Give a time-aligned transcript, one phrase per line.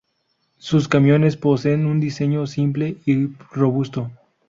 [0.57, 4.09] Sus camiones poseen un diseño simple y robusto.